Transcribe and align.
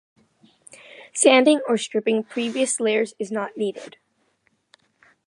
Sanding 1.13 1.59
or 1.69 1.77
stripping 1.77 2.23
previous 2.23 2.79
layers 2.79 3.13
is 3.19 3.31
not 3.31 3.55
needed. 3.55 3.97